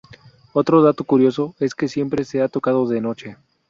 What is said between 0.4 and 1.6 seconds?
Otro dato curioso